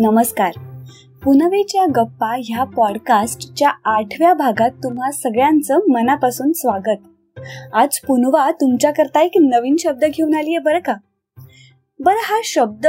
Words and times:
नमस्कार. 0.00 0.52
पुनवेच्या 1.24 1.84
गप्पा 1.84 2.36
ह्या 2.44 2.64
पॉडकास्टच्या 2.64 3.70
आठव्या 3.84 4.34
भागात 4.34 4.70
तुम्हा 4.70 5.10
सगळ्यांचं 5.10 5.78
मनापासून 5.88 6.52
स्वागत. 6.52 6.98
आज 7.72 7.98
पुनवा 8.00 8.50
तुमच्याकरता 8.50 9.22
एक 9.22 9.32
नवीन 9.40 9.76
शब्द 9.78 10.04
घेऊन 10.04 10.34
आली 10.34 10.50
आहे 10.50 10.58
बरं 10.58 10.78
का? 10.78 10.94
बरं 12.00 12.16
हा 12.16 12.40
शब्द 12.44 12.86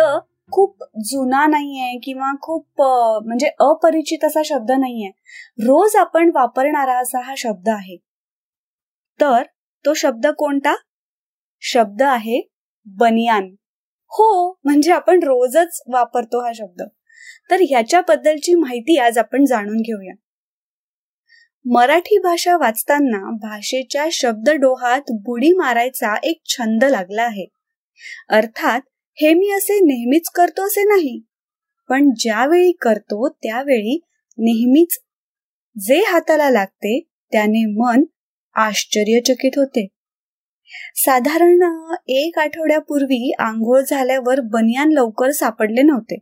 खूप 0.52 0.84
जुना 1.04 1.48
नाहीये 1.48 2.00
किंवा 2.04 2.32
खूप 2.42 2.66
म्हणजे 3.26 3.48
अपरिचित 3.60 4.26
असा 4.26 4.42
शब्द 4.46 4.72
नाहीये. 4.72 5.10
रोज 5.60 5.96
आपण 5.96 6.32
वापरणारा 6.36 7.00
असा 7.00 7.20
हा 7.20 7.34
शब्द 7.38 7.70
आहे. 7.70 7.98
तर 9.22 9.44
तो 9.86 9.94
शब्द 9.94 10.28
कोणता? 10.28 10.76
शब्द 11.62 12.02
आहे 12.02 12.50
बनियान. 12.86 13.56
हो 14.12 14.60
म्हणजे 14.64 14.92
आपण 14.92 15.20
रोजच 15.24 15.82
वापरतो 15.88 16.46
हा 16.46 16.52
शब्द. 16.56 16.82
तर 17.52 17.62
ह्याच्याबद्दलची 17.62 18.54
माहिती 18.54 18.98
आज 18.98 19.18
आपण 19.18 19.46
जाणून 19.46 19.78
घेऊया. 19.78 20.14
मराठी 21.66 22.18
भाषा 22.18 22.58
वाचताना 22.58 23.30
भाषेच्या 23.32 24.06
शब्दडोहात 24.12 25.12
बुडी 25.12 25.52
मारायचा 25.54 26.16
एक 26.24 26.42
छंद 26.46 26.84
लागला 26.84 27.24
आहे. 27.24 27.46
अर्थात 28.30 28.82
हे 29.18 29.34
मी 29.34 29.52
असे 29.52 29.80
नेहमीच 29.80 30.30
करतो 30.30 30.66
असे 30.66 30.84
नाही 30.84 31.22
पण 31.90 32.10
ज्यावेळी 32.20 32.72
करतो 32.72 33.30
त्यावेळी 33.30 34.00
नेहमीच 34.38 34.98
जे 35.76 35.98
हाताला 35.98 36.50
लागते 36.50 37.00
त्याने 37.32 37.66
मन 37.66 38.04
आश्चर्यचकित 38.56 39.52
होते. 39.58 39.88
साधारण 40.96 41.62
एक 42.08 42.40
आठवड्यापूर्वी 42.40 43.32
आंघोळ 43.40 43.82
झाल्यावर 43.82 44.40
बनियान 44.40 44.92
लवकर 44.92 45.32
सापडले 45.32 45.82
नव्हते. 45.82 46.18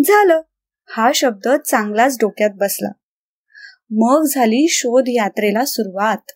झालं. 0.00 0.40
हा 0.96 1.10
शब्द 1.14 1.48
चांगलाच 1.48 2.16
डोक्यात 2.20 2.50
बसला. 2.54 2.88
मग 3.90 4.24
झाली 4.30 4.66
शोध 4.68 5.04
यात्रेला 5.08 5.64
सुरुवात. 5.64 6.30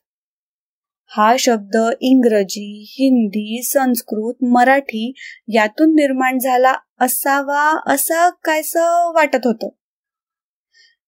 हा 1.08 1.36
शब्द 1.38 1.76
इंग्रजी 2.00 2.86
हिंदी 2.88 3.62
संस्कृत 3.62 4.44
मराठी 4.44 5.14
यातून 5.48 5.90
निर्माण 5.90 6.38
झाला 6.38 6.74
असावा 7.00 7.92
असं 7.94 8.30
कायस 8.44 8.72
वाटत 9.14 9.46
होतं. 9.46 9.68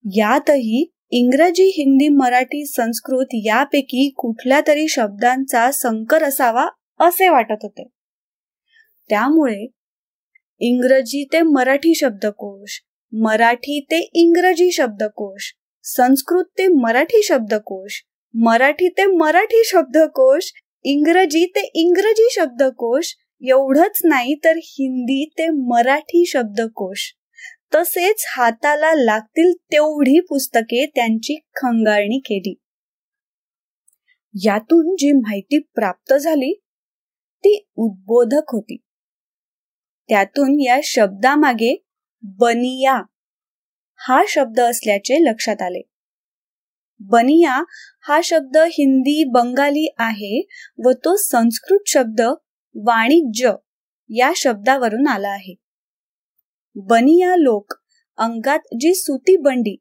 यातही 0.05 0.93
इंग्रजी 1.11 1.65
हिंदी 1.65 2.09
मराठी 2.09 2.67
संस्कृत 2.67 3.27
यापैकी 3.33 4.15
कुठल्या 4.17 4.61
तरी 4.67 4.89
शब्दांचा 4.89 5.71
संकर 5.71 6.25
असावा 6.25 6.69
असे 7.01 7.29
वाटत 7.29 7.59
होते. 7.63 7.89
त्यामुळे 9.09 9.67
इंग्रजी 10.61 11.25
ते 11.33 11.43
मराठी 11.43 11.95
शब्दकोश 11.95 12.81
मराठी 13.15 13.81
ते 13.91 13.99
इंग्रजी 14.15 14.71
शब्दकोश 14.71 15.53
संस्कृत 15.83 16.45
ते 16.59 16.69
मराठी 16.69 17.23
शब्दकोश 17.23 18.03
मराठी 18.35 18.89
ते 18.89 19.07
मराठी 19.07 19.63
शब्दकोश 19.65 20.53
इंग्रजी 20.85 21.47
ते 21.47 21.71
इंग्रजी 21.75 22.29
शब्दकोश 22.33 23.15
एवढंच 23.43 24.01
नाही 24.05 24.35
तर 24.45 24.57
हिंदी 24.57 25.31
ते 25.39 25.49
मराठी 25.49 26.25
शब्दकोश. 26.27 27.13
तसेच 27.75 28.25
हाताला 28.29 28.93
लागतील 28.95 29.53
तेवढी 29.73 30.21
पुस्तके 30.21 30.87
त्यांची 30.87 31.37
खंगाळणी 31.57 32.19
केली. 32.19 32.55
यातून 34.45 34.95
जी 34.95 35.13
माहिती 35.13 35.59
प्राप्त 35.59 36.15
झाली 36.15 36.53
ती 37.39 37.67
उद्बोधक 37.77 38.51
होती. 38.53 38.77
त्यातून 40.09 40.61
या 40.61 40.79
शब्दामागे 40.85 41.75
बनिया 42.39 43.01
हा 44.01 44.23
शब्द 44.29 44.61
असल्याचे 44.61 45.19
लक्षात 45.25 45.63
आले. 45.63 45.81
बनिया 47.01 47.63
हा 48.09 48.21
शब्द 48.25 48.57
हिंदी 48.73 49.23
बंगाली 49.25 49.87
आहे 49.99 50.41
व 50.85 50.93
तो 51.05 51.17
संस्कृत 51.17 51.89
शब्द 51.89 52.21
वाणिज्य 52.75 53.53
या 54.11 54.33
शब्दावरून 54.37 55.09
आला 55.09 55.29
आहे. 55.29 55.55
बनिया 56.77 57.35
लोक 57.37 57.75
अंगात 58.19 58.75
जी 58.81 58.95
सुती 58.95 59.37
बंडी 59.37 59.77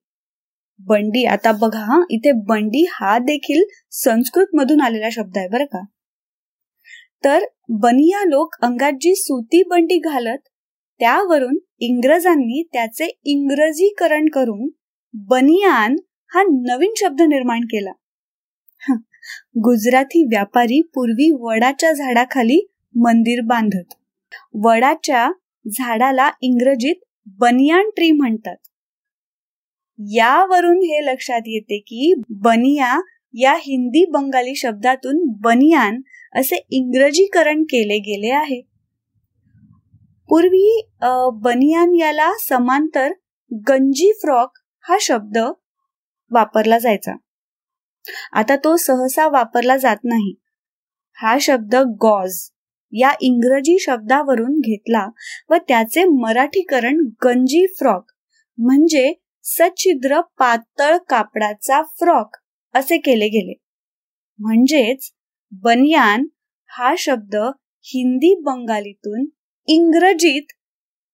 बंडी 0.79 1.25
आता 1.25 1.51
बघा 1.51 2.01
इथे 2.09 2.31
बंडी 2.47 2.85
हा 2.91 3.17
देखील 3.19 3.63
संस्कृत 3.91 4.55
मधून 4.55 4.81
आलेला 4.81 5.09
शब्द 5.11 5.37
आहे 5.37 5.47
बरं 5.47 5.65
का? 5.65 5.83
तर 7.23 7.45
बनिया 7.69 8.23
लोक 8.23 8.55
अंगात 8.61 8.91
जी 9.01 9.15
सुती 9.15 9.63
बंडी 9.63 9.97
घालत 9.99 10.37
त्यावरून 10.99 11.57
इंग्रजांनी 11.79 12.61
त्याचे 12.73 13.07
इंग्रजीकरण 13.23 14.27
करून 14.33 14.69
बनियान 15.13 15.95
हा 16.31 16.43
नवीन 16.43 16.93
शब्द 16.97 17.21
निर्माण 17.21 17.61
केला. 17.61 17.91
गुजराती 19.57 20.23
व्यापारी 20.23 20.81
पूर्वी 20.95 21.29
वडाच्या 21.39 21.91
झाडाखाली 21.91 22.59
मंदिर 22.95 23.41
बांधत. 23.41 23.93
वडाच्या 24.53 25.29
झाडाला 25.65 26.29
इंग्रजीत 26.41 27.03
बनियान 27.39 27.89
ट्री 27.89 28.11
म्हणतात. 28.11 28.55
यावरून 29.99 30.77
हे 30.77 31.05
लक्षात 31.05 31.41
येते 31.45 31.77
की 31.79 32.13
बनिया 32.29 32.99
या 33.33 33.53
हिंदी 33.55 34.05
बंगाली 34.11 34.55
शब्दातून 34.55 35.17
बनियान 35.43 36.01
असे 36.35 36.55
इंग्रजीकरण 36.69 37.63
केले 37.63 37.97
गेले 37.99 38.31
आहे. 38.31 38.61
पूर्वी 40.29 40.81
बनियान 41.43 41.93
याला 41.95 42.31
समांतर 42.39 43.11
गंजी 43.51 44.11
फ्रॉक 44.21 44.57
हा 44.85 44.97
शब्द 45.01 45.37
वापरला 46.31 46.77
जायचा. 46.77 47.15
आता 48.33 48.55
तो 48.55 48.75
सहसा 48.77 49.27
वापरला 49.27 49.77
जात 49.77 50.03
नाही. 50.03 50.33
हा 51.17 51.37
शब्द 51.41 51.75
गॉज 52.01 52.37
या 52.93 53.11
इंग्रजी 53.21 53.77
शब्दावरून 53.79 54.59
घेतला 54.59 55.05
व 55.49 55.55
त्याचे 55.67 56.03
मराठीकरण 56.11 56.99
गंजी 57.25 57.65
फ्रॉक 57.79 58.11
म्हणजे 58.57 59.13
सच्छिद्र 59.45 60.19
पातळ 60.39 60.97
कापडाचा 61.09 61.81
फ्रॉक 61.99 62.35
असे 62.73 62.97
केले 62.97 63.27
गेले. 63.27 63.53
म्हणजेच 64.39 65.11
बनियान 65.51 66.27
हा 66.69 66.95
शब्द 66.97 67.35
हिंदी 67.81 68.39
बंगालीतून 68.43 69.25
इंग्रजीत 69.67 70.41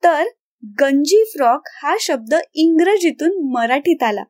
तर 0.04 0.24
गंजी 0.82 1.24
फ्रॉक 1.24 1.62
हा 1.84 1.96
शब्द 2.00 2.36
इंग्रजीतून 2.54 3.52
मराठीत 3.52 4.04
आला. 4.04 4.24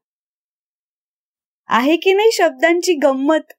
आहे 1.68 1.96
की 1.96 2.14
नाही 2.14 2.30
शब्दांची 2.34 2.94
गंमत? 2.94 3.54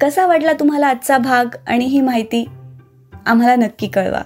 कसा 0.00 0.26
वाटला 0.26 0.52
तुम्हाला 0.52 0.86
आजचा 0.86 1.18
भाग 1.18 1.46
आणि 1.66 1.84
ही 1.84 2.00
माहिती? 2.00 2.44
आम्हाला 3.26 3.56
नक्की 3.56 3.88
कळवा. 3.88 4.22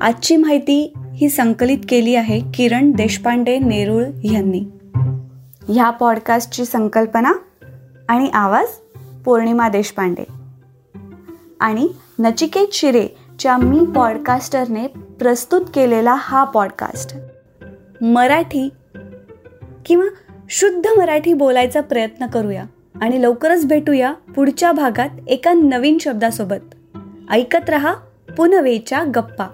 आजची 0.00 0.36
माहिती 0.36 0.92
ही 1.16 1.28
संकलित 1.28 1.78
केली 1.88 2.14
आहे 2.14 2.40
किरण 2.54 2.92
देशपांडे 2.92 3.58
नेरुळ 3.58 4.04
यांनी. 4.04 4.64
ह्या 5.68 5.90
पॉडकास्टची 5.90 6.64
संकल्पना 6.64 7.32
आणि 8.08 8.30
आवाज 8.30 8.68
पौर्णिमा 9.24 9.68
देशपांडे. 9.68 10.24
आणि 11.60 11.88
नचिकेत 12.18 12.68
शिरेच्या 12.72 13.56
मी 13.56 13.80
पॉडकास्टरने 13.94 14.86
प्रस्तुत 14.86 15.60
केलेला 15.74 16.14
हा 16.18 16.44
पॉडकास्ट. 16.44 17.16
मराठी 18.00 18.68
किंवा 19.86 20.06
शुद्ध 20.50 20.86
मराठी 20.86 21.32
बोलायचा 21.32 21.80
प्रयत्न 21.80 22.26
करूया 22.26 22.64
आणि 23.00 23.22
लवकरच 23.22 23.66
भेटूया 23.66 24.12
पुढच्या 24.12 24.72
भागात 24.72 25.08
एका 25.26 25.52
नवीन 25.52 25.98
शब्दासोबत. 25.98 26.96
ऐकत 27.30 27.70
रहा 27.70 27.94
पुनवेच्या 28.36 29.04
गप्पा. 29.14 29.44